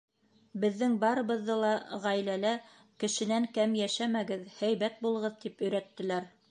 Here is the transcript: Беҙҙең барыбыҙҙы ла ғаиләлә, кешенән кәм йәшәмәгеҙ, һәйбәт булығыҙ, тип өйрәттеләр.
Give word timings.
Беҙҙең 0.61 0.95
барыбыҙҙы 1.03 1.57
ла 1.63 1.69
ғаиләлә, 2.07 2.55
кешенән 3.05 3.47
кәм 3.59 3.79
йәшәмәгеҙ, 3.83 4.53
һәйбәт 4.59 5.01
булығыҙ, 5.07 5.43
тип 5.47 5.65
өйрәттеләр. 5.69 6.31